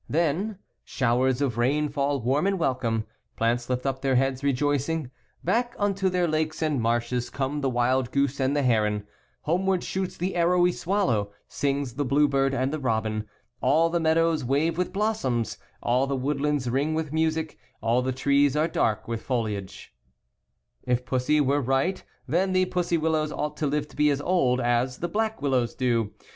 Then, 0.09 0.57
Showers 0.83 1.41
of 1.43 1.59
rain 1.59 1.87
fall 1.87 2.19
warm 2.21 2.47
and 2.47 2.57
welcome, 2.57 3.05
Plants 3.35 3.69
lift 3.69 3.85
up 3.85 4.01
their 4.01 4.15
heads 4.15 4.43
rejoicing, 4.43 5.11
Back 5.43 5.75
unto 5.77 6.09
their 6.09 6.27
lakes 6.27 6.63
and 6.63 6.81
marshes 6.81 7.29
Come 7.29 7.61
the 7.61 7.69
wild 7.69 8.09
goose 8.09 8.39
and 8.39 8.55
the 8.57 8.63
heron, 8.63 9.05
Homeward 9.41 9.83
shoots 9.83 10.17
the 10.17 10.35
arrowy 10.35 10.71
swallow. 10.71 11.31
Sings 11.47 11.93
the 11.93 12.03
bluebird 12.03 12.51
and 12.55 12.73
the 12.73 12.79
robin, 12.79 13.11
4e 13.11 13.13
4: 13.13 13.19
4: 13.21 13.21
9N 13.21 13.21
4c 13.21 13.21
>ic 13.21 13.29
All 13.69 13.89
the 13.91 13.99
meadows 13.99 14.43
wave 14.43 14.77
with 14.79 14.91
blossoms. 14.91 15.57
All 15.83 16.07
the 16.07 16.15
woodlands 16.15 16.67
ring 16.67 16.95
with 16.95 17.13
music, 17.13 17.59
All 17.79 18.01
the 18.01 18.11
trees 18.11 18.55
are 18.55 18.67
dark 18.67 19.07
with 19.07 19.21
foliagCc 19.23 19.89
If 20.81 21.05
Pussy 21.05 21.39
were 21.39 21.61
right 21.61 22.03
then 22.27 22.53
the 22.53 22.65
pussy 22.65 22.97
willows 22.97 23.31
ought 23.31 23.55
to 23.57 23.67
live 23.67 23.87
to 23.89 23.95
be 23.95 24.11
old 24.19 24.59
as 24.59 24.97
the 24.97 25.07
black 25.09 25.43
wil 25.43 25.51
lows 25.51 25.75
do. 25.75 26.11